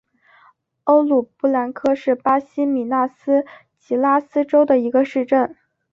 [0.85, 3.45] 欧鲁布兰科是巴西米纳斯
[3.77, 5.55] 吉拉斯州的一个市镇。